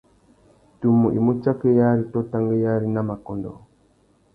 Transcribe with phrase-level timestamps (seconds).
[0.79, 3.53] Tumu i mú tsakéyari tô tanguéyari nà makôndõ.